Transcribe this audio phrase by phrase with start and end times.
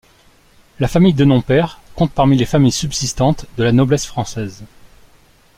[0.79, 4.63] La famille de Nompère compte parmi les familles subsistantes de la noblesse française.